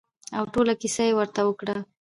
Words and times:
او 0.37 0.43
ټوله 0.53 0.73
کېسه 0.81 1.03
يې 1.09 1.13
ورته 1.17 1.41
وکړه. 1.45 1.75